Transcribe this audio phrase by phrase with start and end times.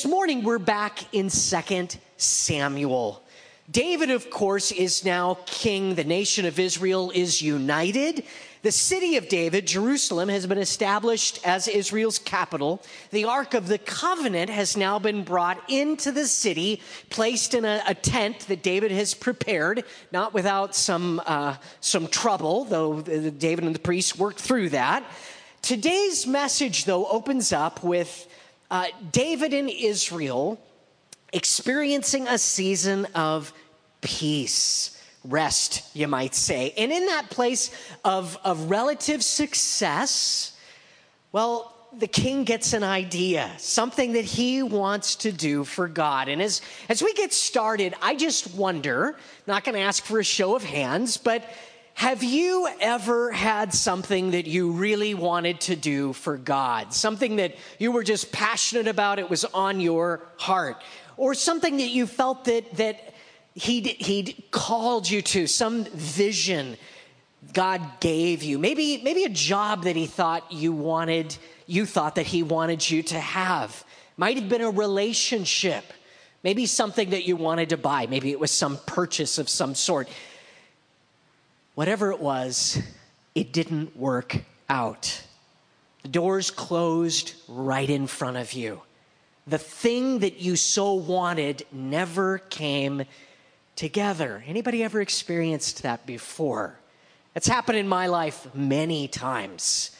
[0.00, 3.22] This morning, we're back in 2 Samuel.
[3.70, 5.94] David, of course, is now king.
[5.94, 8.24] The nation of Israel is united.
[8.62, 12.82] The city of David, Jerusalem, has been established as Israel's capital.
[13.10, 16.80] The Ark of the Covenant has now been brought into the city,
[17.10, 22.64] placed in a, a tent that David has prepared, not without some, uh, some trouble,
[22.64, 25.04] though David and the priests worked through that.
[25.60, 28.28] Today's message, though, opens up with
[28.70, 30.60] uh, David and Israel
[31.32, 33.52] experiencing a season of
[34.00, 36.72] peace rest, you might say.
[36.76, 37.70] And in that place
[38.04, 40.56] of, of relative success,
[41.32, 46.28] well, the king gets an idea, something that he wants to do for God.
[46.28, 50.24] And as, as we get started, I just wonder, not going to ask for a
[50.24, 51.44] show of hands, but
[52.00, 56.94] have you ever had something that you really wanted to do for God?
[56.94, 60.82] Something that you were just passionate about, it was on your heart.
[61.18, 63.12] Or something that you felt that, that
[63.52, 66.78] he'd, he'd called you to, some vision
[67.52, 68.58] God gave you.
[68.58, 73.02] Maybe, maybe a job that he thought you wanted, you thought that he wanted you
[73.02, 73.84] to have.
[74.16, 75.84] Might have been a relationship.
[76.42, 78.06] Maybe something that you wanted to buy.
[78.06, 80.08] Maybe it was some purchase of some sort.
[81.80, 82.78] Whatever it was,
[83.34, 84.36] it didn't work
[84.68, 85.22] out.
[86.02, 88.82] The doors closed right in front of you.
[89.46, 93.04] The thing that you so wanted never came
[93.76, 94.44] together.
[94.46, 96.78] Anybody ever experienced that before?
[97.34, 99.96] It's happened in my life many times.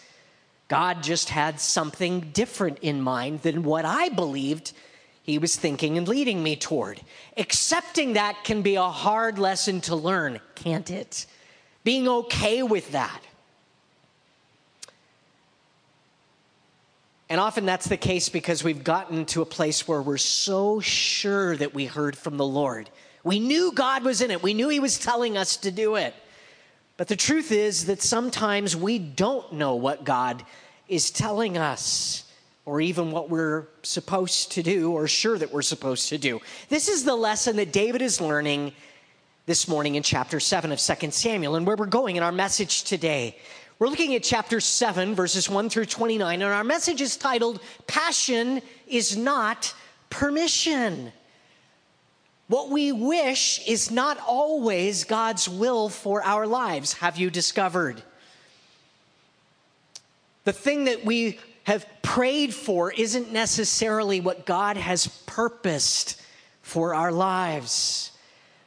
[0.69, 4.75] God just had something different in mind than what I believed
[5.23, 7.01] he was thinking and leading me toward.
[7.39, 11.25] Accepting that can be a hard lesson to learn, can't it?
[11.85, 13.21] Being okay with that.
[17.29, 21.57] And often that's the case because we've gotten to a place where we're so sure
[21.57, 22.91] that we heard from the Lord
[23.23, 26.15] we knew God was in it, we knew He was telling us to do it.
[26.97, 30.45] But the truth is that sometimes we don't know what God
[30.89, 32.25] is telling us
[32.67, 36.41] or even what we're supposed to do or sure that we're supposed to do.
[36.69, 38.73] This is the lesson that David is learning
[39.51, 42.85] this morning in chapter 7 of 2 Samuel and where we're going in our message
[42.85, 43.37] today.
[43.81, 48.63] We're looking at chapter 7, verses 1 through 29, and our message is titled Passion
[48.87, 49.75] is Not
[50.09, 51.11] Permission.
[52.47, 58.05] What we wish is not always God's will for our lives, have you discovered?
[60.45, 66.23] The thing that we have prayed for isn't necessarily what God has purposed
[66.63, 68.13] for our lives.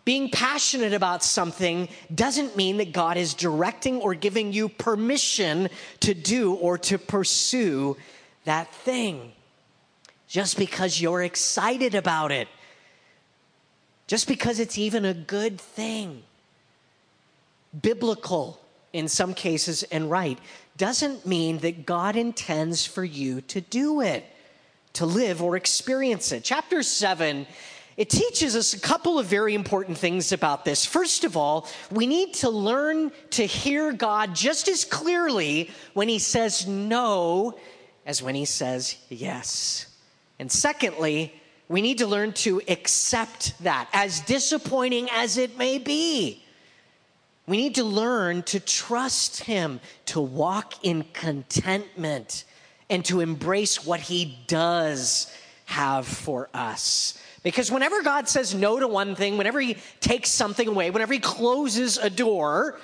[0.06, 5.70] Being passionate about something doesn't mean that God is directing or giving you permission
[6.02, 7.96] to do or to pursue
[8.44, 9.32] that thing.
[10.28, 12.48] Just because you're excited about it
[14.08, 16.24] just because it's even a good thing,
[17.82, 18.60] biblical
[18.92, 20.38] in some cases and right,
[20.78, 24.26] doesn't mean that God intends for you to do it,
[24.94, 26.44] to live or experience it.
[26.44, 27.48] Chapter 7
[27.96, 30.86] it teaches us a couple of very important things about this.
[30.86, 36.20] First of all, we need to learn to hear God just as clearly when He
[36.20, 37.58] says no
[38.06, 39.86] as when He says yes.
[40.40, 41.34] And secondly,
[41.70, 46.44] we need to learn to accept that, as disappointing as it may be.
[47.46, 52.46] We need to learn to trust Him, to walk in contentment,
[52.90, 55.32] and to embrace what He does
[55.74, 57.20] have for us.
[57.42, 61.20] Because whenever God says no to one thing, whenever He takes something away, whenever He
[61.20, 62.80] closes a door,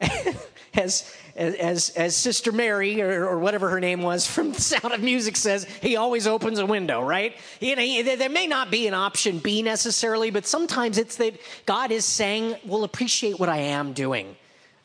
[0.74, 5.36] as, as, as Sister Mary, or, or, whatever her name was from Sound of Music
[5.36, 7.36] says, he always opens a window, right?
[7.60, 11.34] You know, there may not be an option B necessarily, but sometimes it's that
[11.66, 14.36] God is saying, well, appreciate what I am doing,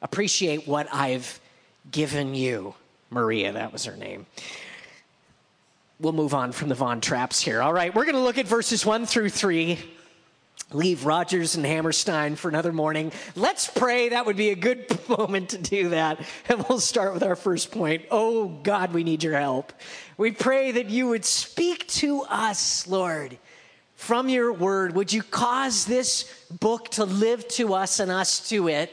[0.01, 1.40] appreciate what I've
[1.92, 2.75] given you.
[3.10, 4.25] Maria, that was her name.
[5.98, 7.62] We'll move on from the Von Trapps here.
[7.62, 9.80] All right, we're going to look at verses 1 through 3
[10.74, 13.14] leave Rodgers and Hammerstein for another morning.
[13.36, 14.10] Let's pray.
[14.10, 16.20] That would be a good moment to do that.
[16.50, 18.08] And we'll start with our first point.
[18.12, 19.72] Oh, God, we need your help.
[20.18, 23.38] We pray that you would speak to us, Lord,
[23.96, 24.96] from your word.
[24.96, 28.92] Would you cause this book to live to us and us to it?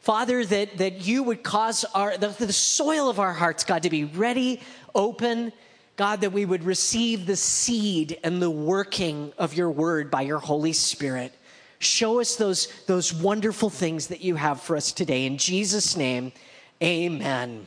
[0.00, 3.90] Father, that, that you would cause our, the, the soil of our hearts, God, to
[3.90, 4.62] be ready,
[4.96, 5.52] open,
[6.00, 10.38] God, that we would receive the seed and the working of your word by your
[10.38, 11.34] Holy Spirit.
[11.78, 15.26] Show us those, those wonderful things that you have for us today.
[15.26, 16.32] In Jesus' name,
[16.82, 17.66] amen.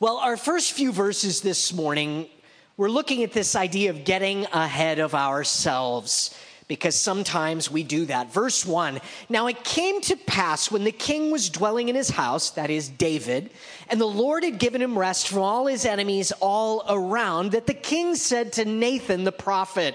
[0.00, 2.30] Well, our first few verses this morning
[2.78, 8.32] we're looking at this idea of getting ahead of ourselves because sometimes we do that.
[8.32, 12.50] Verse 1 Now it came to pass when the king was dwelling in his house,
[12.50, 13.50] that is David,
[13.88, 17.74] and the Lord had given him rest from all his enemies all around, that the
[17.74, 19.94] king said to Nathan the prophet,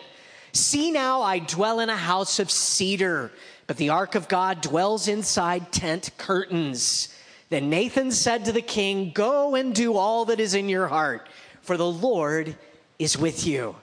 [0.54, 3.32] See now, I dwell in a house of cedar,
[3.68, 7.16] but the ark of God dwells inside tent curtains.
[7.50, 11.28] Then Nathan said to the king, Go and do all that is in your heart,
[11.62, 12.56] for the Lord
[13.00, 13.76] is with you.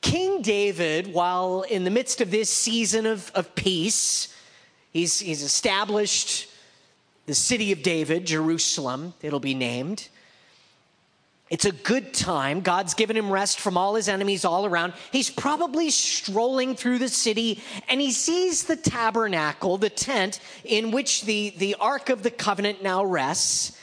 [0.00, 4.34] King David, while in the midst of this season of, of peace,
[4.92, 6.48] he's, he's established
[7.26, 10.08] the city of David, Jerusalem, it'll be named.
[11.50, 12.60] It's a good time.
[12.60, 14.92] God's given him rest from all his enemies all around.
[15.12, 21.22] He's probably strolling through the city and he sees the tabernacle, the tent in which
[21.22, 23.78] the, the Ark of the Covenant now rests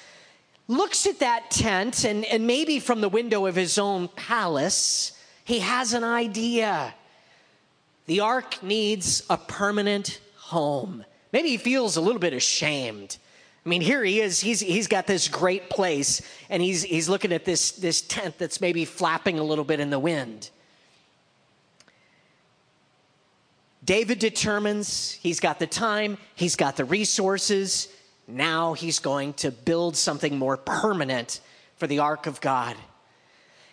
[0.67, 5.11] looks at that tent and, and maybe from the window of his own palace,
[5.45, 6.93] he has an idea.
[8.07, 11.05] The ark needs a permanent home.
[11.31, 13.17] Maybe he feels a little bit ashamed.
[13.65, 14.41] I mean, here he is.
[14.41, 18.59] He's, he's got this great place, and he's, he's looking at this, this tent that's
[18.59, 20.49] maybe flapping a little bit in the wind.
[23.83, 27.87] David determines he's got the time, he's got the resources,
[28.27, 31.39] now he's going to build something more permanent
[31.77, 32.75] for the ark of God.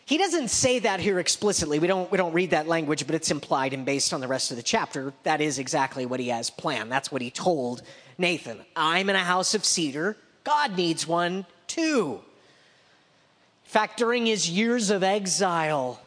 [0.04, 1.78] He doesn't say that here explicitly.
[1.78, 4.50] We don't, we don't read that language, but it's implied and based on the rest
[4.50, 5.12] of the chapter.
[5.22, 6.90] That is exactly what he has planned.
[6.90, 7.82] That's what he told
[8.19, 8.60] Nathan.
[8.75, 10.16] I'm in a house of cedar.
[10.44, 12.20] God needs one too.
[13.64, 16.00] In fact, during his years of exile,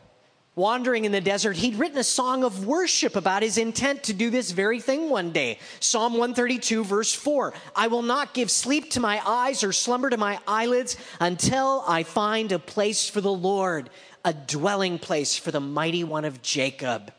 [0.56, 4.30] wandering in the desert, he'd written a song of worship about his intent to do
[4.30, 5.60] this very thing one day.
[5.80, 10.18] Psalm 132, verse 4 I will not give sleep to my eyes or slumber to
[10.18, 13.90] my eyelids until I find a place for the Lord,
[14.24, 17.12] a dwelling place for the mighty one of Jacob.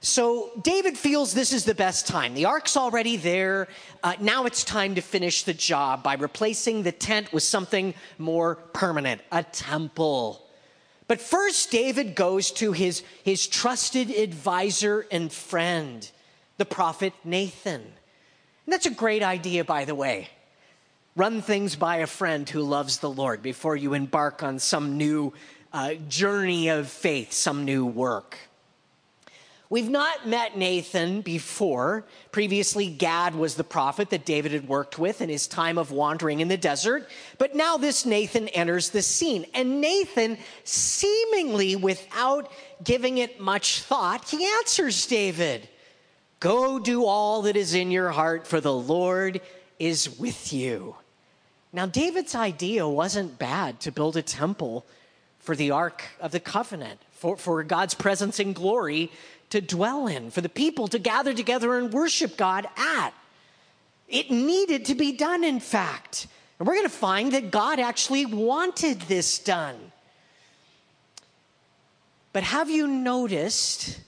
[0.00, 2.34] So David feels this is the best time.
[2.34, 3.66] The ark's already there.
[4.04, 8.56] Uh, now it's time to finish the job by replacing the tent with something more
[8.72, 10.45] permanent a temple.
[11.08, 16.08] But first, David goes to his, his trusted advisor and friend,
[16.58, 17.82] the prophet Nathan.
[17.82, 20.28] And that's a great idea, by the way.
[21.14, 25.32] Run things by a friend who loves the Lord before you embark on some new
[25.72, 28.36] uh, journey of faith, some new work.
[29.68, 32.04] We've not met Nathan before.
[32.30, 36.38] Previously, Gad was the prophet that David had worked with in his time of wandering
[36.38, 37.08] in the desert.
[37.38, 39.44] But now this Nathan enters the scene.
[39.54, 42.50] And Nathan, seemingly without
[42.84, 45.68] giving it much thought, he answers David
[46.38, 49.40] Go do all that is in your heart, for the Lord
[49.78, 50.96] is with you.
[51.72, 54.86] Now, David's idea wasn't bad to build a temple
[55.38, 59.10] for the Ark of the Covenant, for, for God's presence and glory
[59.50, 63.12] to dwell in, for the people to gather together and worship God at.
[64.08, 66.26] It needed to be done, in fact.
[66.58, 69.76] And we're going to find that God actually wanted this done.
[72.32, 74.00] But have you noticed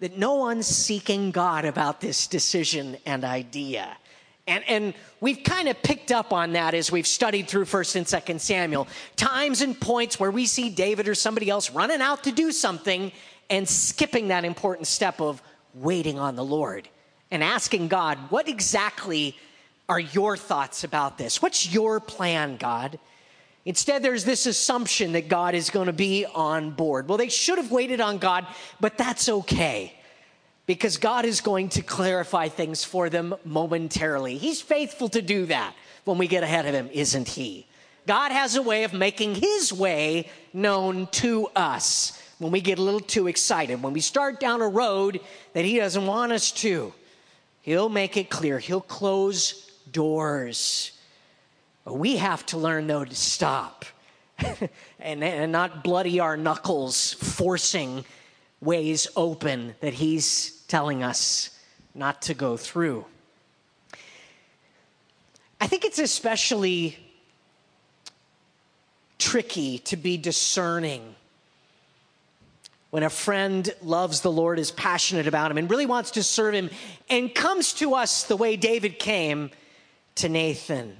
[0.00, 3.96] that no one's seeking God about this decision and idea?
[4.46, 8.06] And, and we've kind of picked up on that as we've studied through 1st and
[8.06, 8.88] 2nd Samuel.
[9.14, 13.12] Times and points where we see David or somebody else running out to do something,
[13.50, 15.42] and skipping that important step of
[15.74, 16.88] waiting on the Lord
[17.30, 19.36] and asking God, what exactly
[19.88, 21.42] are your thoughts about this?
[21.42, 22.98] What's your plan, God?
[23.64, 27.08] Instead, there's this assumption that God is going to be on board.
[27.08, 28.46] Well, they should have waited on God,
[28.80, 29.94] but that's okay
[30.66, 34.36] because God is going to clarify things for them momentarily.
[34.36, 37.66] He's faithful to do that when we get ahead of Him, isn't He?
[38.06, 42.82] God has a way of making His way known to us when we get a
[42.82, 45.20] little too excited, when we start down a road
[45.52, 46.92] that He doesn't want us to.
[47.62, 50.90] He'll make it clear, He'll close doors.
[51.84, 53.84] But we have to learn, though, to stop
[54.98, 58.04] and, and not bloody our knuckles, forcing
[58.60, 61.56] ways open that He's telling us
[61.94, 63.04] not to go through.
[65.60, 66.98] I think it's especially
[69.18, 71.14] tricky to be discerning
[72.92, 76.52] when a friend loves the Lord, is passionate about him, and really wants to serve
[76.52, 76.68] him,
[77.08, 79.50] and comes to us the way David came
[80.16, 80.98] to Nathan.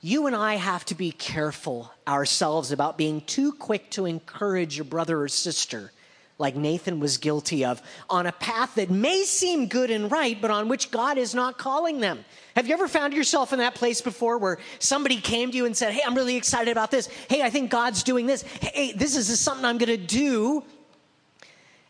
[0.00, 4.84] You and I have to be careful ourselves about being too quick to encourage a
[4.84, 5.92] brother or sister
[6.40, 10.50] like Nathan was guilty of, on a path that may seem good and right, but
[10.50, 12.24] on which God is not calling them.
[12.56, 15.76] Have you ever found yourself in that place before where somebody came to you and
[15.76, 17.08] said, Hey, I'm really excited about this.
[17.28, 18.42] Hey, I think God's doing this.
[18.42, 20.64] Hey, this is something I'm going to do.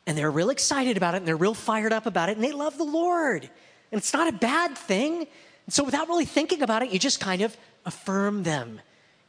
[0.07, 2.53] And they're real excited about it and they're real fired up about it and they
[2.53, 3.45] love the Lord.
[3.93, 5.27] And it's not a bad thing.
[5.67, 8.81] And so without really thinking about it, you just kind of affirm them.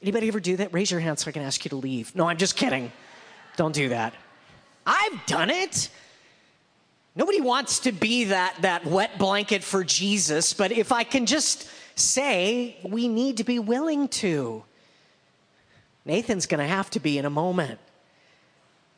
[0.02, 0.74] Anybody ever do that?
[0.74, 2.16] Raise your hand so I can ask you to leave.
[2.16, 2.92] No, I'm just kidding.
[3.56, 4.16] Don't do that.
[4.92, 5.90] I've done it.
[7.16, 11.70] Nobody wants to be that, that wet blanket for Jesus, but if I can just
[11.96, 14.64] say, we need to be willing to.
[16.04, 17.80] Nathan's going to have to be in a moment.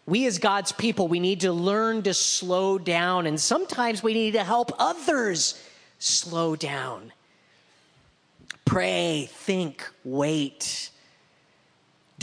[0.08, 4.32] We, as God's people, we need to learn to slow down, and sometimes we need
[4.32, 5.62] to help others
[6.00, 7.14] slow down.
[8.66, 10.90] Pray, think, wait.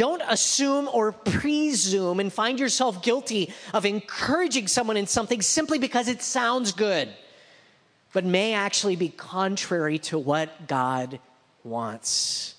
[0.00, 6.08] Don't assume or presume and find yourself guilty of encouraging someone in something simply because
[6.08, 7.10] it sounds good,
[8.14, 11.20] but may actually be contrary to what God
[11.64, 12.54] wants.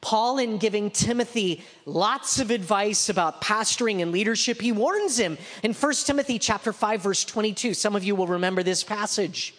[0.00, 5.74] Paul, in giving Timothy lots of advice about pastoring and leadership, he warns him in
[5.74, 7.74] 1 Timothy chapter 5, verse 22.
[7.74, 9.54] Some of you will remember this passage.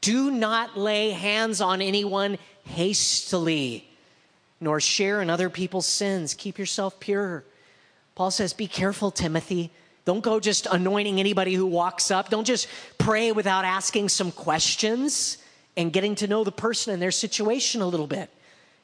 [0.00, 3.89] Do not lay hands on anyone hastily
[4.60, 6.34] nor share in other people's sins.
[6.34, 7.44] Keep yourself pure.
[8.14, 9.70] Paul says, Be careful, Timothy.
[10.04, 12.30] Don't go just anointing anybody who walks up.
[12.30, 15.38] Don't just pray without asking some questions
[15.76, 18.30] and getting to know the person and their situation a little bit.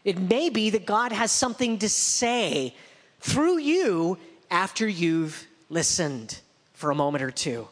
[0.05, 2.75] It may be that God has something to say
[3.21, 4.19] through you
[4.51, 6.39] after you've listened
[6.75, 7.67] for a moment or two.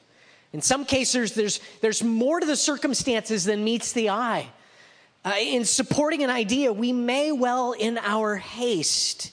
[0.53, 4.49] In some cases, there's, there's more to the circumstances than meets the eye.
[5.25, 9.33] Uh, in supporting an idea, we may well, in our haste,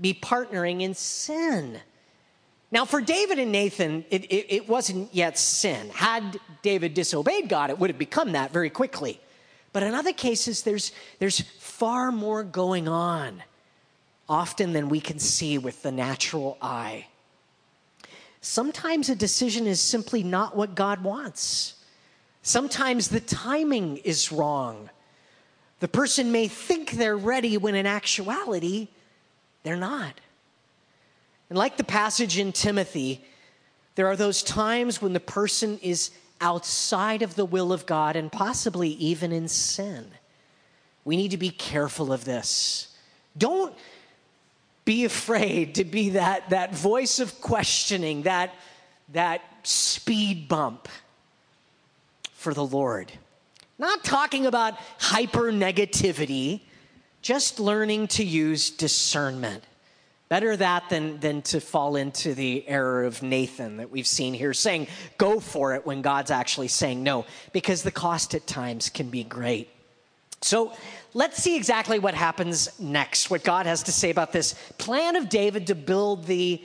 [0.00, 1.80] be partnering in sin.
[2.70, 5.88] Now, for David and Nathan, it, it, it, wasn't yet sin.
[5.90, 9.18] Had David disobeyed God, it would have become that very quickly.
[9.72, 13.42] But in other cases, there's, there's far more going on,
[14.28, 17.06] often than we can see with the natural eye.
[18.40, 21.74] Sometimes a decision is simply not what God wants.
[22.42, 24.90] Sometimes the timing is wrong.
[25.80, 28.88] The person may think they're ready when in actuality,
[29.62, 30.14] they're not.
[31.48, 33.24] And like the passage in Timothy,
[33.94, 38.30] there are those times when the person is outside of the will of God and
[38.30, 40.06] possibly even in sin.
[41.04, 42.96] We need to be careful of this.
[43.36, 43.74] Don't
[44.84, 48.54] be afraid to be that, that voice of questioning, that,
[49.12, 50.88] that speed bump
[52.32, 53.12] for the Lord.
[53.78, 56.62] Not talking about hyper negativity,
[57.22, 59.62] just learning to use discernment.
[60.28, 64.52] Better that than, than to fall into the error of Nathan that we've seen here,
[64.52, 69.08] saying, go for it when God's actually saying no, because the cost at times can
[69.08, 69.70] be great.
[70.42, 70.72] So
[71.14, 75.28] let's see exactly what happens next, what God has to say about this plan of
[75.28, 76.62] David to build the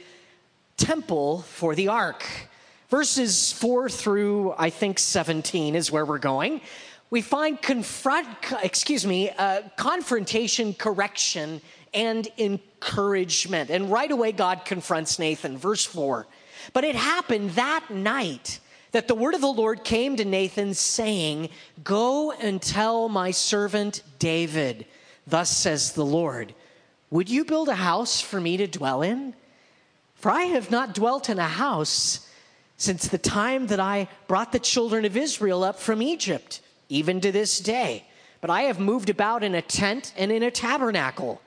[0.75, 2.25] temple for the ark.
[2.89, 6.60] Verses 4 through, I think, 17 is where we're going
[7.13, 8.27] we find confront,
[8.63, 11.62] excuse me, uh, confrontation, correction,
[11.93, 13.70] and encouragement.
[13.70, 15.55] And right away, God confronts Nathan.
[15.55, 16.25] Verse 4.
[16.74, 18.60] But it happened that night
[18.93, 21.50] that the word of the Lord came to Nathan, saying,
[21.84, 24.88] Go and tell my servant David,
[25.27, 26.55] Thus says the Lord,
[27.12, 29.36] Would you build a house for me to dwell in?
[30.15, 32.27] For I have not dwelt in a house
[32.75, 36.62] since the time that I brought the children of Israel up from Egypt
[36.93, 38.05] even to this day.
[38.39, 41.41] But I have moved about in a tent and in a tabernacle.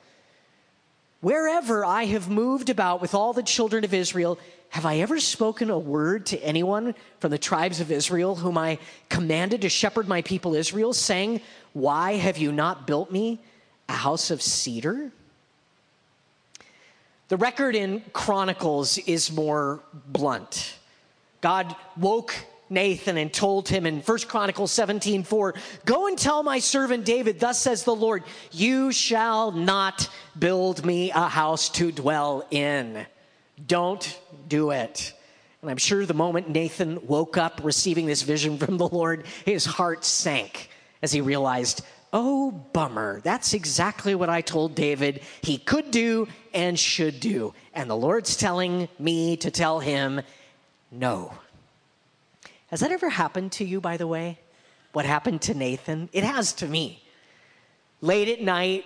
[1.21, 4.39] Wherever I have moved about with all the children of Israel,
[4.71, 8.79] have I ever spoken a word to anyone from the tribes of Israel whom I
[9.09, 11.41] commanded to shepherd my people Israel, saying,
[11.73, 13.41] Why have you not built me
[13.89, 15.13] a house of cedar?
[17.29, 20.79] The record in Chronicles is more blunt.
[21.41, 22.35] God woke
[22.69, 25.55] Nathan and told him in 1 Chronicles 17 4,
[25.85, 30.09] Go and tell my servant David, Thus says the Lord, you shall not
[30.39, 33.07] build me a house to dwell in.
[33.67, 35.13] Don't do it.
[35.63, 39.65] And I'm sure the moment Nathan woke up receiving this vision from the Lord, his
[39.65, 40.71] heart sank
[41.03, 41.83] as he realized,
[42.13, 43.21] Oh, bummer.
[43.23, 47.53] That's exactly what I told David he could do and should do.
[47.75, 50.23] And the Lord's telling me to tell him,
[50.91, 51.35] No.
[52.69, 54.39] Has that ever happened to you, by the way?
[54.93, 56.09] What happened to Nathan?
[56.13, 57.03] It has to me.
[58.01, 58.85] Late at night,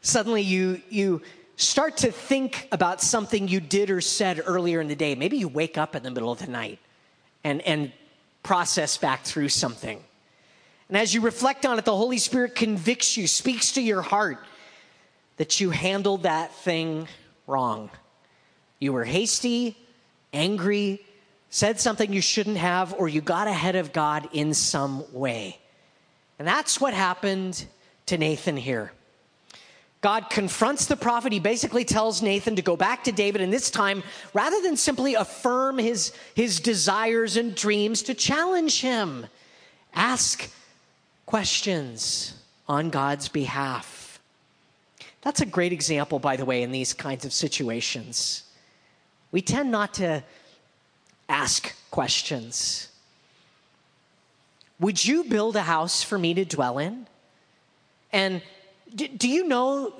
[0.00, 1.22] suddenly you, you
[1.56, 5.14] start to think about something you did or said earlier in the day.
[5.14, 6.78] Maybe you wake up in the middle of the night
[7.44, 7.92] and, and
[8.42, 10.02] process back through something.
[10.88, 14.38] And as you reflect on it, the Holy Spirit convicts you, speaks to your heart
[15.36, 17.08] that you handled that thing
[17.46, 17.90] wrong.
[18.78, 19.76] You were hasty,
[20.32, 21.00] angry,
[21.52, 25.58] said something you shouldn't have, or you got ahead of God in some way.
[26.38, 27.66] And that's what happened
[28.06, 28.90] to Nathan here.
[30.00, 31.30] God confronts the prophet.
[31.30, 35.12] He basically tells Nathan to go back to David, and this time, rather than simply
[35.12, 39.26] affirm his, his desires and dreams, to challenge him,
[39.94, 40.50] ask
[41.26, 42.32] questions
[42.66, 44.18] on God's behalf.
[45.20, 48.44] That's a great example, by the way, in these kinds of situations.
[49.32, 50.24] We tend not to
[51.28, 52.88] ask questions.
[54.80, 57.06] Would you build a house for me to dwell in?
[58.12, 58.42] And
[58.94, 59.94] do you know,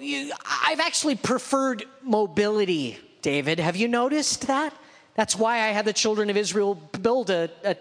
[0.67, 3.59] I've actually preferred mobility, David.
[3.59, 4.75] Have you noticed that?
[5.14, 7.76] That's why I had the children of Israel build a, a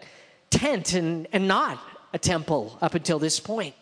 [0.49, 1.79] tent and, and not
[2.13, 3.75] a temple up until this point.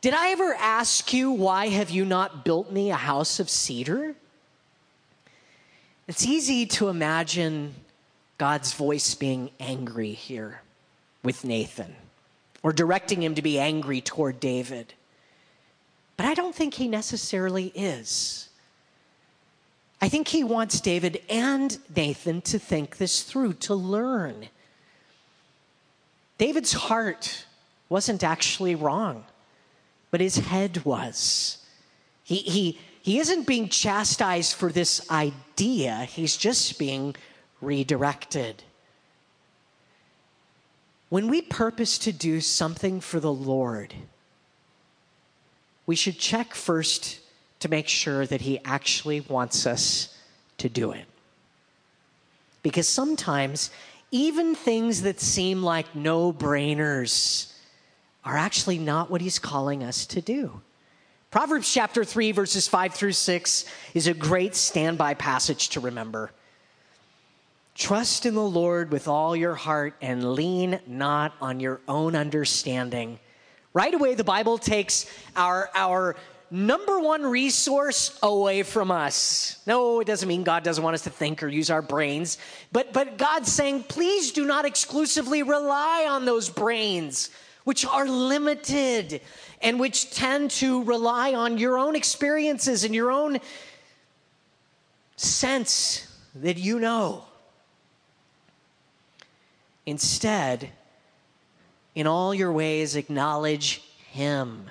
[0.00, 4.14] Did I ever ask you, why have you not built me a house of cedar?
[6.06, 7.74] It's easy to imagine
[8.38, 10.62] God's voice being angry here
[11.22, 11.94] with Nathan
[12.62, 14.94] or directing him to be angry toward David.
[16.16, 18.48] But I don't think he necessarily is.
[20.00, 24.48] I think he wants David and Nathan to think this through, to learn.
[26.38, 27.46] David's heart
[27.88, 29.24] wasn't actually wrong,
[30.12, 31.58] but his head was.
[32.22, 37.16] He, he, he isn't being chastised for this idea, he's just being
[37.60, 38.62] redirected.
[41.08, 43.94] When we purpose to do something for the Lord,
[45.86, 47.20] we should check first
[47.60, 50.14] to make sure that He actually wants us
[50.58, 51.06] to do it.
[52.62, 53.70] Because sometimes,
[54.10, 57.52] even things that seem like no brainers
[58.24, 60.60] are actually not what He's calling us to do.
[61.30, 66.30] Proverbs chapter 3, verses 5 through 6 is a great standby passage to remember.
[67.78, 73.20] Trust in the Lord with all your heart and lean not on your own understanding.
[73.72, 76.16] Right away, the Bible takes our, our
[76.50, 79.62] number one resource away from us.
[79.64, 82.38] No, it doesn't mean God doesn't want us to think or use our brains,
[82.72, 87.30] but, but God's saying, please do not exclusively rely on those brains,
[87.62, 89.20] which are limited
[89.62, 93.38] and which tend to rely on your own experiences and your own
[95.14, 97.22] sense that you know.
[99.88, 100.68] Instead,
[101.94, 104.70] in all your ways, acknowledge him,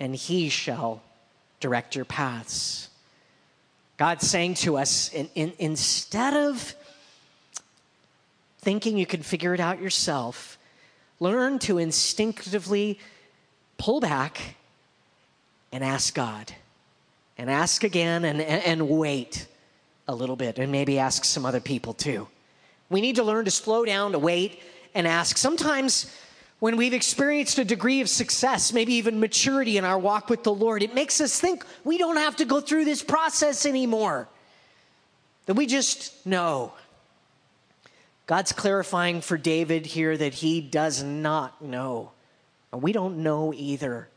[0.00, 1.00] and he shall
[1.60, 2.88] direct your paths.
[3.96, 6.74] God's saying to us in, in, instead of
[8.58, 10.58] thinking you can figure it out yourself,
[11.20, 12.98] learn to instinctively
[13.78, 14.56] pull back
[15.70, 16.52] and ask God.
[17.38, 19.46] And ask again and, and, and wait
[20.08, 22.26] a little bit, and maybe ask some other people too.
[22.90, 24.60] We need to learn to slow down, to wait,
[24.94, 25.38] and ask.
[25.38, 26.14] Sometimes
[26.58, 30.52] when we've experienced a degree of success, maybe even maturity in our walk with the
[30.52, 34.28] Lord, it makes us think we don't have to go through this process anymore.
[35.46, 36.72] That we just know.
[38.26, 42.12] God's clarifying for David here that he does not know.
[42.72, 44.08] And we don't know either.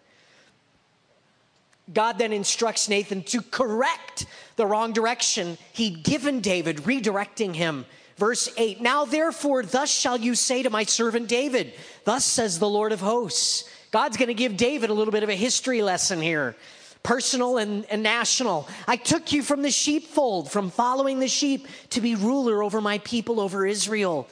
[1.91, 7.85] God then instructs Nathan to correct the wrong direction he'd given David, redirecting him
[8.17, 11.73] Verse 8 Now therefore, thus shall you say to my servant David,
[12.05, 13.69] Thus says the Lord of hosts.
[13.91, 16.55] God's going to give David a little bit of a history lesson here
[17.03, 18.67] personal and, and, national.
[18.87, 22.99] I took you from the sheepfold, from following the sheep, to be ruler over my
[22.99, 24.25] people, over Israel.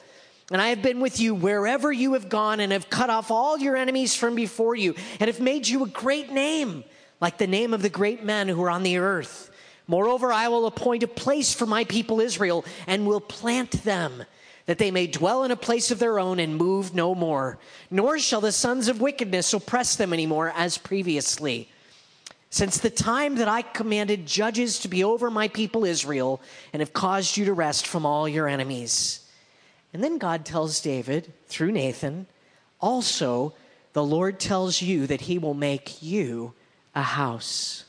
[0.50, 3.58] And I have been with you wherever you have gone, and have cut off all
[3.58, 6.82] your enemies from before you, and have made you a great name,
[7.20, 9.50] like the name of the great men who are on the earth.
[9.92, 14.24] Moreover, I will appoint a place for my people Israel and will plant them,
[14.64, 17.58] that they may dwell in a place of their own and move no more.
[17.90, 21.68] Nor shall the sons of wickedness oppress them anymore as previously.
[22.48, 26.40] Since the time that I commanded judges to be over my people Israel
[26.72, 29.28] and have caused you to rest from all your enemies.
[29.92, 32.28] And then God tells David through Nathan,
[32.80, 33.52] also,
[33.92, 36.54] the Lord tells you that he will make you
[36.94, 37.84] a house.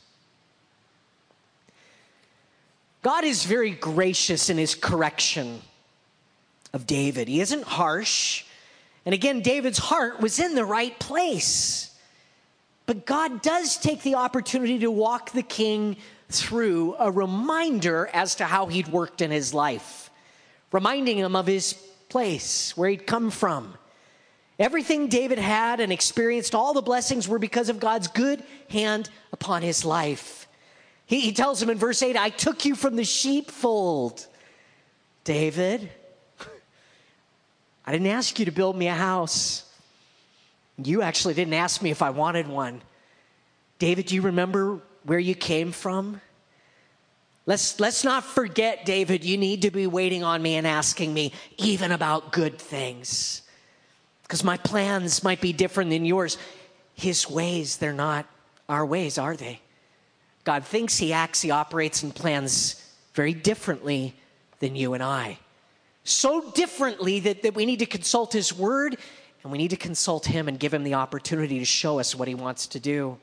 [3.03, 5.61] God is very gracious in his correction
[6.73, 7.27] of David.
[7.27, 8.45] He isn't harsh.
[9.05, 11.93] And again, David's heart was in the right place.
[12.85, 15.97] But God does take the opportunity to walk the king
[16.29, 20.09] through a reminder as to how he'd worked in his life,
[20.71, 21.73] reminding him of his
[22.07, 23.73] place, where he'd come from.
[24.57, 29.61] Everything David had and experienced, all the blessings were because of God's good hand upon
[29.61, 30.42] his life.
[31.13, 34.25] He, he tells him in verse 8, I took you from the sheepfold.
[35.23, 35.91] David,
[37.85, 39.71] I didn't ask you to build me a house.
[40.83, 42.81] You actually didn't ask me if I wanted one.
[43.77, 46.19] David, do you remember where you came from?
[47.45, 51.31] Let's, let's not forget, David, you need to be waiting on me and asking me
[51.59, 53.43] even about good things.
[54.23, 56.39] Because my plans might be different than yours.
[56.95, 58.25] His ways, they're not
[58.67, 59.59] our ways, are they?
[60.43, 62.81] God thinks He acts, He operates, and plans
[63.13, 64.15] very differently
[64.59, 65.37] than you and I.
[66.03, 68.97] So differently that, that we need to consult His Word
[69.43, 72.27] and we need to consult Him and give Him the opportunity to show us what
[72.27, 73.17] He wants to do.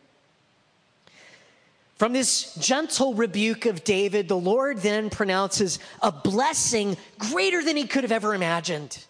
[2.00, 7.86] From this gentle rebuke of David, the Lord then pronounces a blessing greater than he
[7.86, 9.04] could have ever imagined.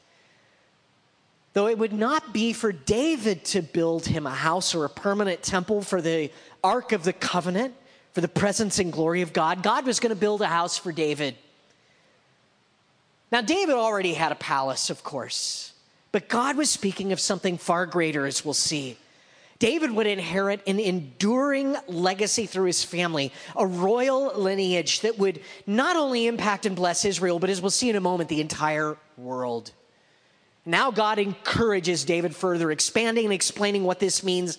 [1.52, 5.40] Though it would not be for David to build him a house or a permanent
[5.44, 6.32] temple for the
[6.64, 7.74] Ark of the Covenant,
[8.12, 10.92] for the presence and glory of God, God was going to build a house for
[10.92, 11.36] David.
[13.30, 15.72] Now, David already had a palace, of course,
[16.10, 18.96] but God was speaking of something far greater, as we'll see.
[19.60, 25.96] David would inherit an enduring legacy through his family, a royal lineage that would not
[25.96, 29.70] only impact and bless Israel, but as we'll see in a moment, the entire world.
[30.64, 34.58] Now, God encourages David further, expanding and explaining what this means,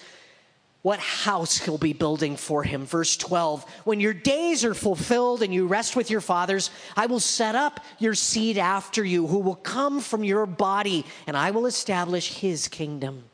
[0.81, 2.85] what house he'll be building for him.
[2.85, 7.19] Verse 12 When your days are fulfilled and you rest with your fathers, I will
[7.19, 11.65] set up your seed after you, who will come from your body, and I will
[11.65, 13.25] establish his kingdom.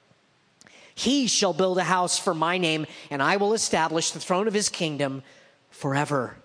[0.94, 4.54] He shall build a house for my name, and I will establish the throne of
[4.54, 5.24] his kingdom
[5.70, 6.36] forever.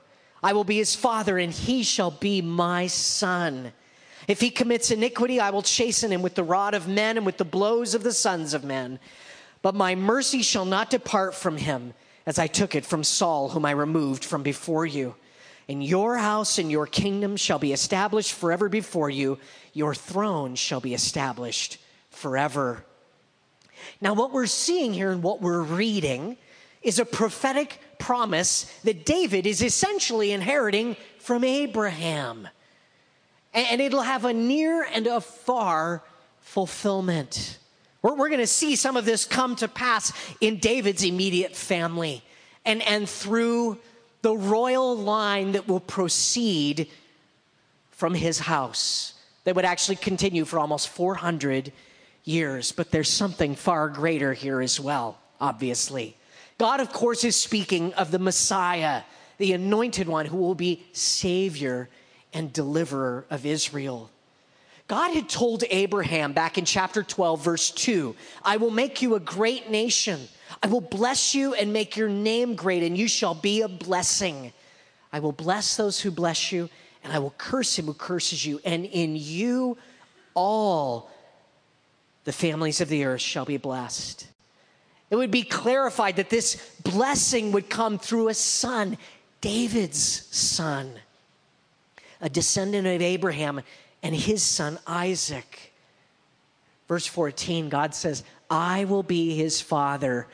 [0.43, 3.73] I will be his father, and he shall be my son.
[4.29, 7.39] If he commits iniquity, I will chasten him with the rod of men and with
[7.39, 9.01] the blows of the sons of men.
[9.63, 11.95] But my mercy shall not depart from him,
[12.27, 15.15] as I took it from Saul, whom I removed from before you.
[15.69, 19.39] And your house and your kingdom shall be established forever before you.
[19.73, 21.79] Your throne shall be established
[22.11, 22.85] forever.
[24.01, 26.37] Now, what we're seeing here and what we're reading
[26.83, 32.49] is a prophetic promise that David is essentially inheriting from Abraham.
[33.55, 36.03] And it'll have a near and a far
[36.41, 37.59] fulfillment.
[38.03, 42.23] We're, we're going to see some of this come to pass in David's immediate family
[42.65, 43.79] and, and through
[44.23, 46.89] the royal line that will proceed
[47.91, 51.73] from his house that would actually continue for almost 400
[52.25, 56.17] years, but there's something far greater here as well, obviously.
[56.59, 59.03] God, of course, is speaking of the Messiah,
[59.39, 61.89] the anointed one who will be Savior
[62.33, 64.11] and deliverer of Israel.
[64.93, 69.21] God had told Abraham back in chapter 12, verse 2 I will make you a
[69.21, 70.29] great nation.
[70.63, 74.53] I will bless you and make your name great, and you shall be a blessing.
[75.11, 76.69] I will bless those who bless you,
[77.03, 78.61] and I will curse him who curses you.
[78.67, 79.79] And in you,
[80.35, 81.11] all
[82.25, 84.27] the families of the earth shall be blessed.
[85.09, 88.99] It would be clarified that this blessing would come through a son,
[89.41, 90.93] David's son,
[92.21, 93.63] a descendant of Abraham
[94.03, 95.73] and his son Isaac.
[96.89, 100.27] Verse 14, God says, I will be his father,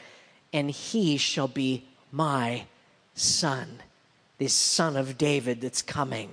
[0.53, 2.65] and he shall be my
[3.15, 3.81] son,
[4.39, 6.31] this son of David that's coming.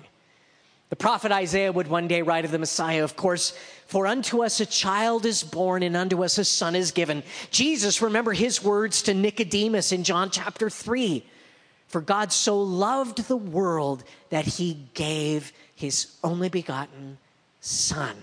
[0.89, 4.59] The prophet Isaiah would one day write of the Messiah, of course, for unto us
[4.59, 7.23] a child is born, and unto us a son is given.
[7.51, 11.25] Jesus, remember his words to Nicodemus in John chapter 3
[11.87, 17.17] For God so loved the world that he gave his only begotten
[17.65, 18.15] son.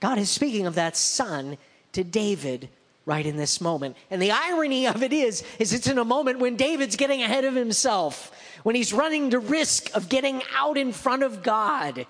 [0.00, 1.58] God is speaking of that son
[1.92, 2.68] to David
[3.06, 3.96] right in this moment.
[4.10, 7.44] And the irony of it is is it's in a moment when David's getting ahead
[7.44, 8.32] of himself,
[8.62, 12.06] when he's running the risk of getting out in front of God.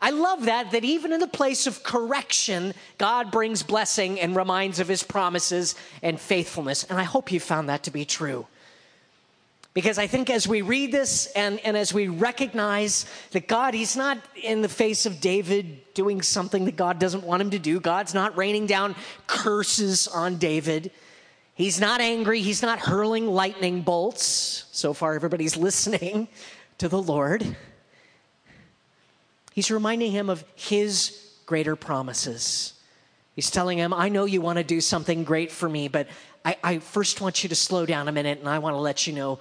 [0.00, 4.80] I love that, that even in the place of correction, God brings blessing and reminds
[4.80, 6.82] of his promises and faithfulness.
[6.82, 8.48] And I hope you found that to be true.
[9.74, 13.96] Because I think as we read this and, and as we recognize that God, He's
[13.96, 17.80] not in the face of David doing something that God doesn't want him to do,
[17.80, 18.94] God's not raining down
[19.26, 20.90] curses on David.
[21.54, 24.66] He's not angry, He's not hurling lightning bolts.
[24.72, 26.28] So far, everybody's listening
[26.78, 27.56] to the Lord.
[29.54, 32.74] He's reminding him of his greater promises.
[33.36, 36.08] He's telling him, I know you want to do something great for me, but
[36.44, 39.06] I, I, first want you to slow down a minute and I want to let
[39.06, 39.38] you know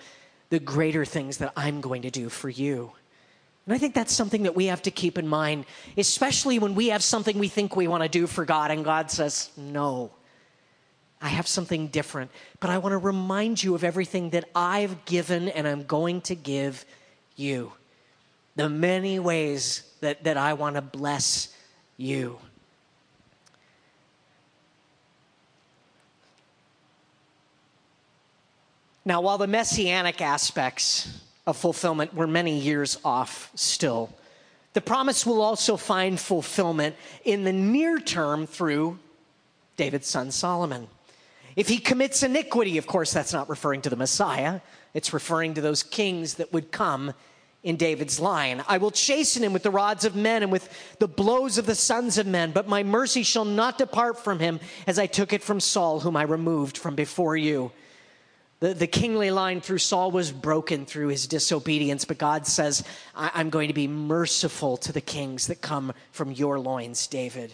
[0.52, 2.92] the greater things that I'm going to do for you.
[3.66, 5.66] And I think that's something that we have to keep in mind,
[5.98, 9.10] especially when we have something we think we want to do for God and God
[9.10, 10.12] says, no.
[11.22, 15.50] I have something different, but I want to remind you of everything that I've given
[15.50, 16.84] and I'm going to give
[17.36, 17.72] you.
[18.56, 21.56] The many ways that, that I want to bless
[21.96, 22.40] you.
[29.04, 34.14] Now, while the messianic aspects of fulfillment were many years off still,
[34.74, 39.00] the promise will also find fulfillment in the near term through
[39.76, 40.88] David's son Solomon.
[41.56, 44.62] If he commits iniquity, of course, that's not referring to the Messiah,
[44.94, 47.14] it's referring to those kings that would come
[47.64, 48.64] in David's line.
[48.68, 51.76] I will chasten him with the rods of men and with the blows of the
[51.76, 55.44] sons of men, but my mercy shall not depart from him as I took it
[55.44, 57.72] from Saul, whom I removed from before you.
[58.62, 62.84] The, the kingly line through Saul was broken through his disobedience, but God says,
[63.16, 67.54] I'm going to be merciful to the kings that come from your loins, David.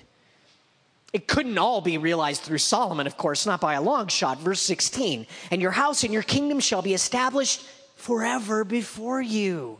[1.13, 4.39] It couldn't all be realized through Solomon, of course, not by a long shot.
[4.39, 7.65] Verse 16, and your house and your kingdom shall be established
[7.95, 9.79] forever before you.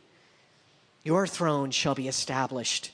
[1.04, 2.92] Your throne shall be established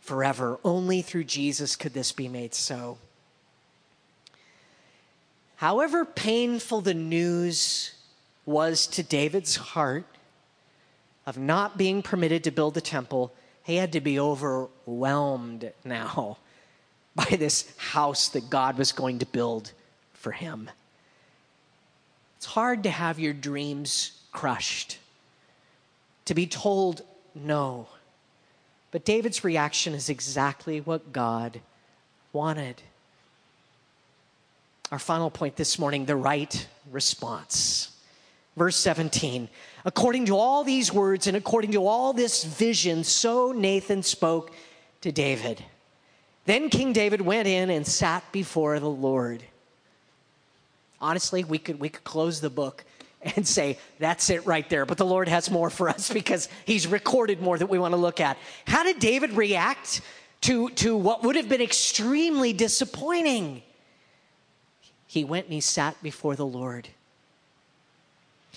[0.00, 0.58] forever.
[0.64, 2.96] Only through Jesus could this be made so.
[5.56, 7.92] However painful the news
[8.44, 10.06] was to David's heart
[11.26, 16.38] of not being permitted to build the temple, he had to be overwhelmed now
[17.14, 19.72] by this house that God was going to build
[20.12, 20.70] for him.
[22.36, 24.98] It's hard to have your dreams crushed,
[26.26, 27.02] to be told
[27.34, 27.88] no.
[28.90, 31.60] But David's reaction is exactly what God
[32.32, 32.82] wanted.
[34.94, 37.90] Our final point this morning the right response.
[38.56, 39.48] Verse 17
[39.84, 44.52] According to all these words and according to all this vision, so Nathan spoke
[45.00, 45.64] to David.
[46.44, 49.42] Then King David went in and sat before the Lord.
[51.00, 52.84] Honestly, we could, we could close the book
[53.34, 54.86] and say, that's it right there.
[54.86, 57.98] But the Lord has more for us because he's recorded more that we want to
[57.98, 58.38] look at.
[58.64, 60.02] How did David react
[60.42, 63.64] to, to what would have been extremely disappointing?
[65.14, 66.88] He went and he sat before the Lord.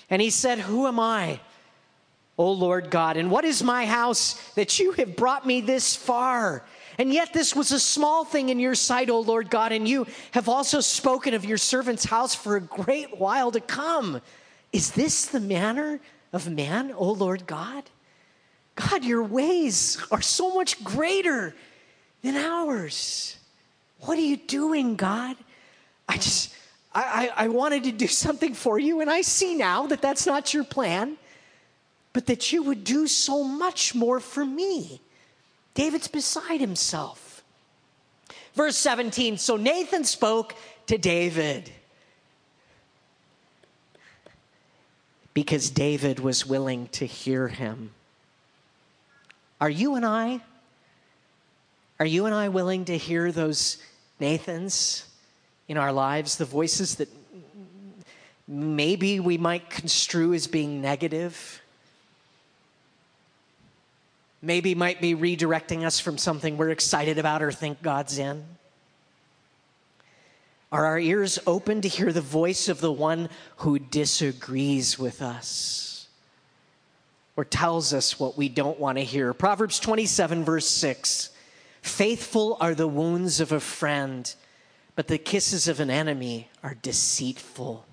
[0.09, 1.39] And he said, Who am I,
[2.35, 3.15] O Lord God?
[3.15, 6.63] And what is my house that you have brought me this far?
[6.97, 10.07] And yet, this was a small thing in your sight, O Lord God, and you
[10.31, 14.19] have also spoken of your servant's house for a great while to come.
[14.73, 15.99] Is this the manner
[16.33, 17.83] of man, O Lord God?
[18.73, 21.53] God, your ways are so much greater
[22.23, 23.37] than ours.
[23.99, 25.37] What are you doing, God?
[26.07, 26.53] I just,
[26.93, 30.25] I, I, I wanted to do something for you, and I see now that that's
[30.25, 31.17] not your plan,
[32.13, 35.01] but that you would do so much more for me.
[35.73, 37.43] David's beside himself.
[38.55, 40.55] Verse 17 So Nathan spoke
[40.87, 41.71] to David
[45.35, 47.91] because David was willing to hear him.
[49.61, 50.41] Are you and I?
[51.99, 53.77] Are you and I willing to hear those
[54.19, 55.06] Nathans
[55.67, 57.09] in our lives, the voices that
[58.47, 61.61] maybe we might construe as being negative?
[64.41, 68.43] maybe might be redirecting us from something we're excited about or think God's in?
[70.71, 76.07] Are our ears open to hear the voice of the one who disagrees with us
[77.35, 79.33] or tells us what we don't want to hear?
[79.33, 81.29] Proverbs 27, verse 6
[81.81, 84.33] Faithful are the wounds of a friend,
[84.97, 87.85] but the kisses of an enemy are deceitful.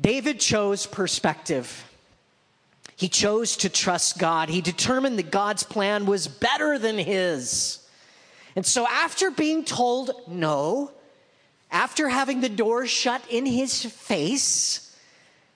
[0.00, 1.88] David chose perspective.
[2.96, 4.48] He chose to trust God.
[4.48, 7.78] He determined that God's plan was better than his.
[8.56, 10.90] And so, after being told no,
[11.70, 14.96] after having the door shut in his face,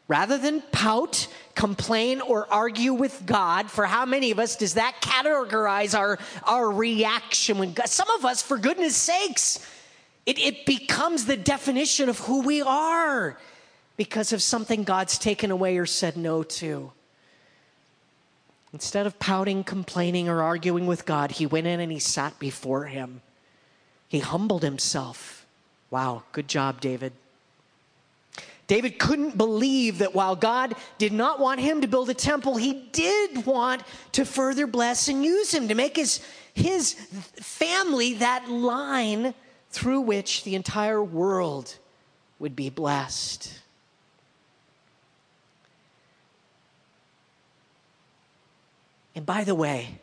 [0.06, 4.96] rather than pout, complain, or argue with God, for how many of us does that
[5.00, 9.66] categorize our, our reaction when God, some of us, for goodness sakes,
[10.24, 13.38] it, it becomes the definition of who we are
[13.96, 16.92] because of something God's taken away or said no to.
[18.72, 22.84] Instead of pouting, complaining, or arguing with God, he went in and he sat before
[22.84, 23.20] him.
[24.08, 25.46] He humbled himself.
[25.90, 27.12] Wow, good job, David.
[28.72, 32.88] David couldn't believe that while God did not want him to build a temple, he
[32.90, 33.82] did want
[34.12, 39.34] to further bless and use him to make his, his family that line
[39.68, 41.76] through which the entire world
[42.38, 43.60] would be blessed.
[49.14, 50.00] And by the way,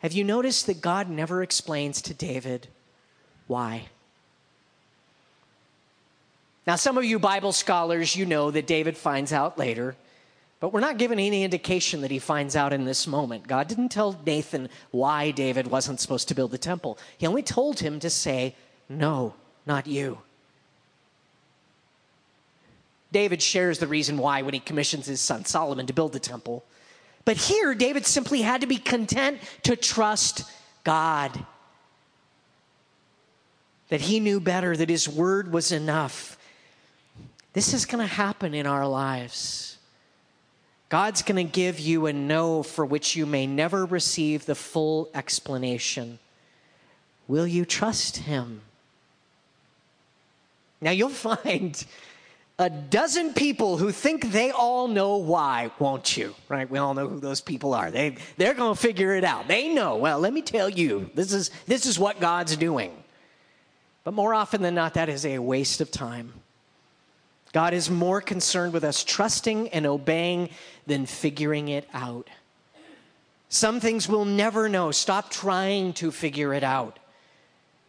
[0.00, 2.68] have you noticed that God never explains to David
[3.46, 3.86] why?
[6.70, 9.96] Now, some of you Bible scholars, you know that David finds out later,
[10.60, 13.48] but we're not given any indication that he finds out in this moment.
[13.48, 17.80] God didn't tell Nathan why David wasn't supposed to build the temple, he only told
[17.80, 18.54] him to say,
[18.88, 19.34] No,
[19.66, 20.18] not you.
[23.10, 26.64] David shares the reason why when he commissions his son Solomon to build the temple.
[27.24, 30.44] But here, David simply had to be content to trust
[30.84, 31.36] God.
[33.88, 36.36] That he knew better, that his word was enough.
[37.52, 39.78] This is going to happen in our lives.
[40.88, 45.08] God's going to give you a no for which you may never receive the full
[45.14, 46.18] explanation.
[47.28, 48.62] Will you trust him?
[50.80, 51.84] Now, you'll find
[52.58, 56.34] a dozen people who think they all know why, won't you?
[56.48, 56.68] Right?
[56.68, 57.90] We all know who those people are.
[57.90, 59.48] They, they're going to figure it out.
[59.48, 59.96] They know.
[59.96, 62.92] Well, let me tell you, this is, this is what God's doing.
[64.04, 66.32] But more often than not, that is a waste of time.
[67.52, 70.50] God is more concerned with us trusting and obeying
[70.86, 72.28] than figuring it out.
[73.48, 74.92] Some things we'll never know.
[74.92, 76.98] Stop trying to figure it out.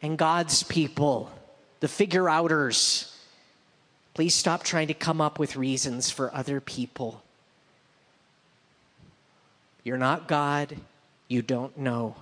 [0.01, 1.31] And God's people,
[1.79, 3.11] the figure outers,
[4.13, 7.23] Please stop trying to come up with reasons for other people.
[9.83, 10.75] You're not God.
[11.27, 12.15] You don't know.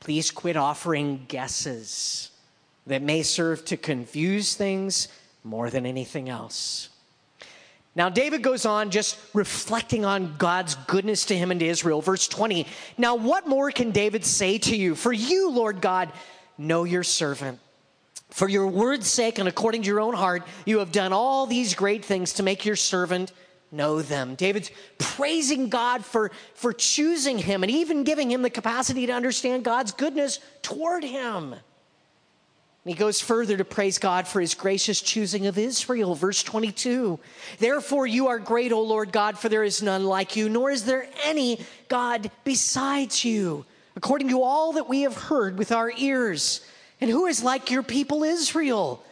[0.00, 2.30] Please quit offering guesses
[2.86, 5.08] that may serve to confuse things
[5.46, 6.88] more than anything else.
[7.94, 12.02] Now, David goes on just reflecting on God's goodness to him and to Israel.
[12.02, 12.66] Verse 20
[12.98, 14.94] Now, what more can David say to you?
[14.94, 16.12] For you, Lord God,
[16.58, 17.58] know your servant.
[18.30, 21.74] For your word's sake and according to your own heart, you have done all these
[21.74, 23.32] great things to make your servant
[23.70, 24.34] know them.
[24.34, 29.64] David's praising God for, for choosing him and even giving him the capacity to understand
[29.64, 31.54] God's goodness toward him.
[32.88, 36.14] He goes further to praise God for his gracious choosing of Israel.
[36.14, 37.18] Verse 22
[37.58, 40.84] Therefore, you are great, O Lord God, for there is none like you, nor is
[40.84, 43.64] there any God besides you,
[43.96, 46.64] according to all that we have heard with our ears.
[47.00, 49.02] And who is like your people Israel?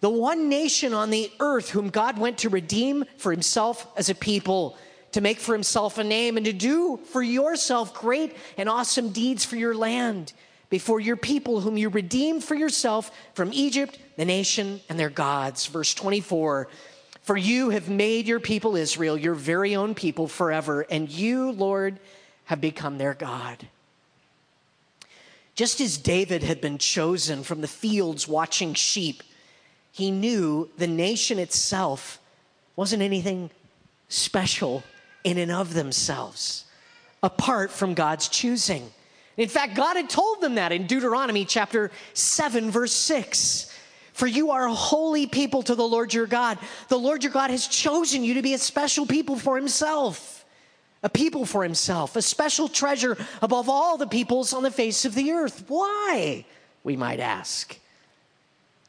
[0.00, 4.14] The one nation on the earth whom God went to redeem for himself as a
[4.14, 4.78] people,
[5.12, 9.44] to make for himself a name, and to do for yourself great and awesome deeds
[9.44, 10.32] for your land,
[10.68, 15.66] before your people whom you redeemed for yourself from Egypt, the nation, and their gods.
[15.66, 16.68] Verse 24
[17.22, 21.98] For you have made your people Israel your very own people forever, and you, Lord,
[22.44, 23.68] have become their God.
[25.54, 29.22] Just as David had been chosen from the fields watching sheep,
[29.90, 32.20] he knew the nation itself
[32.76, 33.50] wasn't anything
[34.08, 34.84] special
[35.24, 36.66] in and of themselves,
[37.22, 38.90] apart from God's choosing.
[39.36, 43.72] In fact, God had told them that in Deuteronomy chapter 7, verse 6.
[44.12, 46.58] For you are a holy people to the Lord your God.
[46.88, 50.36] The Lord your God has chosen you to be a special people for himself
[51.02, 55.14] a people for himself, a special treasure above all the peoples on the face of
[55.14, 55.64] the earth.
[55.68, 56.44] Why?
[56.82, 57.78] We might ask.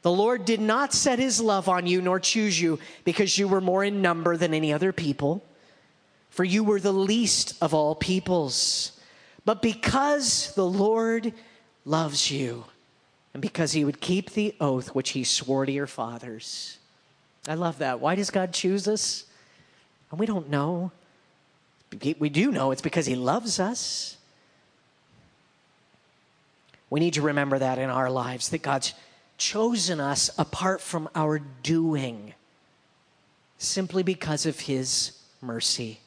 [0.02, 3.60] The Lord did not set his love on you nor choose you because you were
[3.60, 5.44] more in number than any other people,
[6.30, 8.97] for you were the least of all peoples.
[9.48, 11.32] But because the Lord
[11.86, 12.64] loves you,
[13.32, 16.76] and because he would keep the oath which he swore to your fathers.
[17.48, 17.98] I love that.
[17.98, 19.24] Why does God choose us?
[20.10, 20.92] And we don't know.
[22.18, 24.18] We do know it's because He loves us.
[26.90, 28.92] We need to remember that in our lives, that God's
[29.38, 32.34] chosen us apart from our doing,
[33.56, 36.00] simply because of His mercy.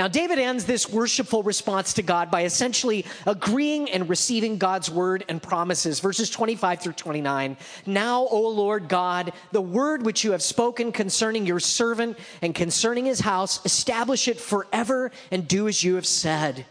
[0.00, 5.26] Now, David ends this worshipful response to God by essentially agreeing and receiving God's word
[5.28, 6.00] and promises.
[6.00, 7.54] Verses 25 through 29.
[7.84, 13.04] Now, O Lord God, the word which you have spoken concerning your servant and concerning
[13.04, 16.64] his house, establish it forever and do as you have said.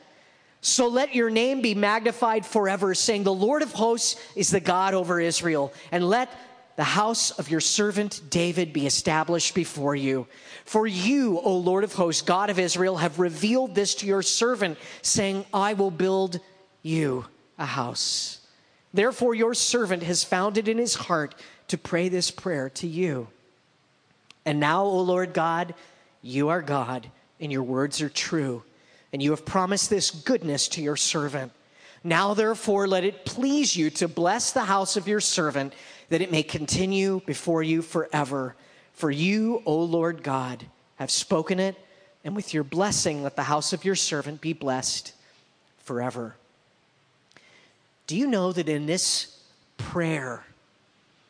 [0.61, 4.95] So let your name be magnified forever, saying, The Lord of hosts is the God
[4.95, 5.71] over Israel.
[5.91, 6.31] And let
[6.79, 10.25] the house of your servant David be established before you.
[10.63, 14.77] For you, O Lord of hosts, God of Israel, have revealed this to your servant,
[15.01, 16.39] saying, I will build
[16.81, 17.25] you
[17.57, 18.39] a house.
[18.93, 21.35] Therefore, your servant has found it in his heart
[21.67, 23.27] to pray this prayer to you.
[24.45, 25.75] And now, O Lord God,
[26.21, 27.11] you are God,
[27.41, 28.63] and your words are true,
[29.11, 31.51] and you have promised this goodness to your servant.
[32.05, 35.73] Now, therefore, let it please you to bless the house of your servant,
[36.09, 38.55] that it may continue before you forever.
[38.93, 40.65] For you, O Lord God,
[40.97, 41.75] have spoken it,
[42.23, 45.13] and with your blessing, let the house of your servant be blessed
[45.77, 46.35] forever.
[48.07, 49.39] Do you know that in this
[49.77, 50.43] prayer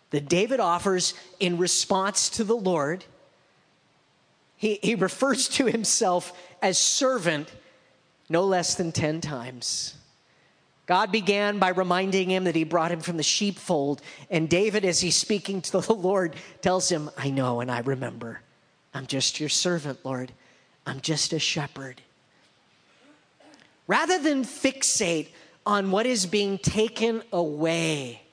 [0.09, 3.05] that David offers in response to the Lord,
[4.57, 7.51] he, he refers to himself as servant
[8.29, 9.95] no less than 10 times.
[10.89, 14.01] God began by reminding him that he brought him from the sheepfold.
[14.31, 18.41] And David, as he's speaking to the Lord, tells him, I know and I remember.
[18.91, 20.31] I'm just your servant, Lord.
[20.87, 22.01] I'm just a shepherd.
[23.85, 25.27] Rather than fixate
[25.63, 28.23] on what is being taken away,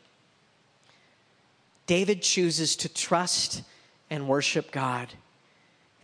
[1.87, 3.65] David chooses to trust
[4.09, 5.13] and worship God,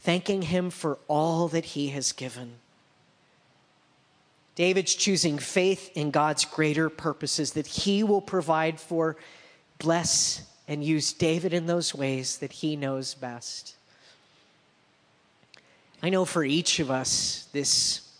[0.01, 2.57] thanking him for all that he has given.
[4.55, 9.17] David's choosing faith in God's greater purposes that he will provide for,
[9.79, 13.77] bless, and use David in those ways that he knows best.
[16.03, 18.13] I know for each of us, this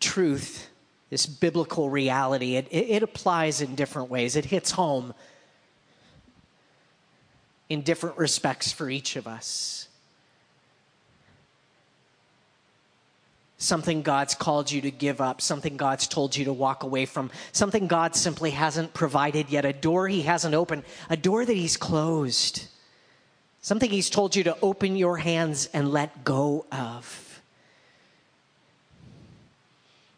[0.00, 0.68] truth,
[1.10, 4.34] this biblical reality, it, it, applies in different ways.
[4.34, 5.14] It hits home
[7.68, 9.88] in different respects for each of us.
[13.62, 17.30] Something God's called you to give up, something God's told you to walk away from,
[17.52, 21.76] something God simply hasn't provided yet, a door He hasn't opened, a door that He's
[21.76, 22.66] closed.
[23.60, 27.40] Something He's told you to open your hands and let go of.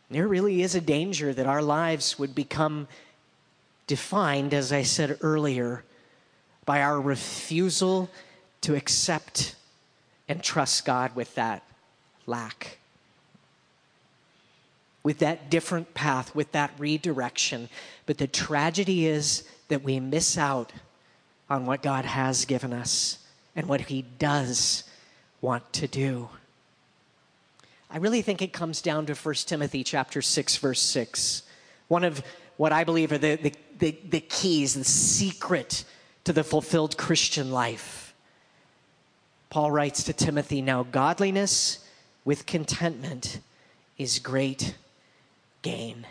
[0.08, 2.88] There really is a danger that our lives would become
[3.86, 5.84] defined, as I said earlier,
[6.64, 8.08] by our refusal
[8.62, 9.54] to accept
[10.30, 11.62] and trust God with that
[12.24, 12.78] lack.
[15.04, 17.68] With that different path, with that redirection.
[18.06, 20.72] But the tragedy is that we miss out
[21.48, 23.18] on what God has given us
[23.54, 24.84] and what he does
[25.40, 26.30] want to do.
[27.90, 31.42] I really think it comes down to 1 Timothy chapter 6 verse 6.
[31.88, 32.24] One of
[32.56, 35.84] what I believe are the, the, the, the keys, the secret
[36.24, 38.14] to the fulfilled Christian life.
[39.50, 41.86] Paul writes to Timothy, now godliness
[42.24, 43.38] with contentment
[43.98, 44.74] is great
[45.64, 46.06] gain.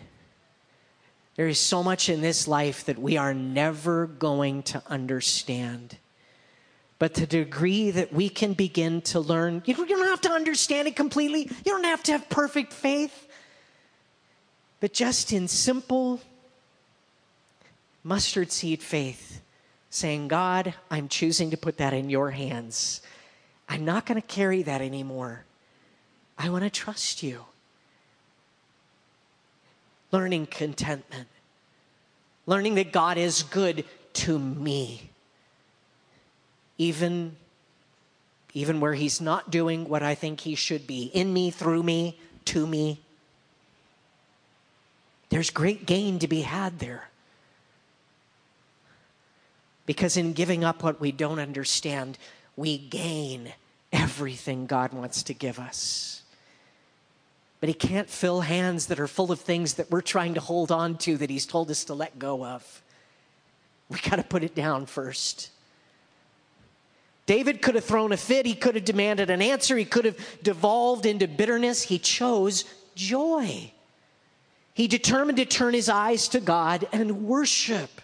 [1.38, 5.98] There is so much in this life that we are never going to understand
[7.04, 10.96] but the degree that we can begin to learn, you don't have to understand it
[10.96, 13.28] completely, you don't have to have perfect faith,
[14.80, 16.22] but just in simple
[18.06, 19.42] mustard seed faith,
[19.90, 23.02] saying, God, I'm choosing to put that in your hands.
[23.68, 25.44] I'm not going to carry that anymore.
[26.38, 27.44] I want to trust you.
[30.14, 31.28] Learning contentment,
[32.46, 33.84] learning that God is good
[34.14, 35.10] to me
[36.78, 37.36] even
[38.56, 42.20] even where he's not doing what I think he should be in me, through me,
[42.46, 43.00] to me.
[45.30, 47.10] There's great gain to be had there.
[49.88, 52.20] Because in giving up what we don't understand,
[52.56, 53.54] we gain
[53.92, 56.23] everything God wants to give us.
[57.64, 60.70] But He can't fill hands that are full of things that we're trying to hold
[60.70, 62.82] on to that He's told us to let go of.
[63.88, 65.50] We got to put it down first.
[67.26, 68.46] David could have thrown a fit.
[68.46, 69.78] He could have demanded an answer.
[69.78, 71.84] He could have devolved into bitterness.
[71.84, 73.72] He chose joy.
[74.74, 78.02] He determined to turn his eyes to God and worship.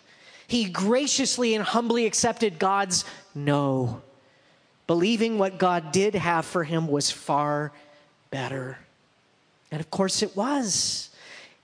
[0.47, 3.03] He graciously and humbly accepted God's
[3.35, 4.03] no,
[4.87, 7.73] believing what God did have for him was far
[8.31, 8.77] better.
[9.71, 11.09] And of course, it was.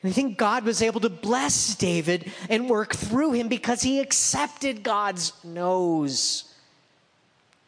[0.01, 3.99] And I think God was able to bless David and work through him because he
[3.99, 6.53] accepted God's no's.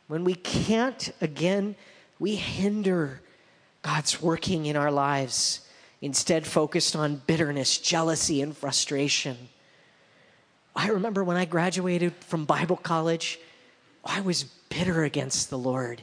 [0.07, 1.75] When we can't, again,
[2.19, 3.21] we hinder
[3.81, 5.61] God's working in our lives,
[6.01, 9.35] instead, focused on bitterness, jealousy, and frustration.
[10.75, 13.39] I remember when I graduated from Bible college,
[14.05, 16.01] I was bitter against the Lord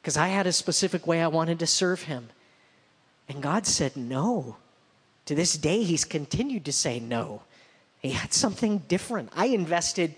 [0.00, 2.30] because I had a specific way I wanted to serve Him.
[3.28, 4.56] And God said no.
[5.26, 7.42] To this day, He's continued to say no.
[8.00, 9.30] He had something different.
[9.34, 10.14] I invested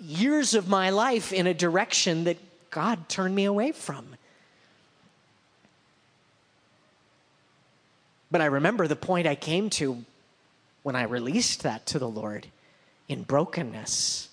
[0.00, 2.38] years of my life in a direction that
[2.70, 4.16] God turned me away from.
[8.30, 10.04] But I remember the point I came to
[10.82, 12.46] when I released that to the Lord
[13.08, 14.28] in brokenness.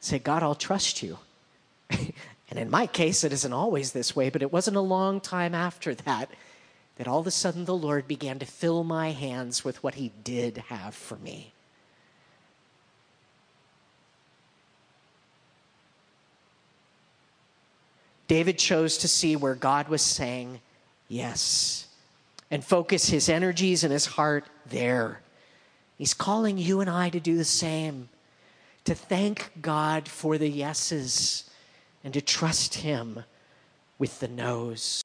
[0.00, 1.18] Say, God, I'll trust you.
[1.90, 5.54] and in my case, it isn't always this way, but it wasn't a long time
[5.54, 6.30] after that
[6.98, 10.12] that all of a sudden the Lord began to fill my hands with what He
[10.24, 11.52] did have for me.
[18.26, 20.60] David chose to see where God was saying
[21.08, 21.86] yes
[22.50, 25.20] and focus his energies and his heart there.
[25.96, 28.08] He's calling you and I to do the same,
[28.84, 31.48] to thank God for the yeses
[32.04, 33.24] and to trust him
[33.98, 35.02] with the no's.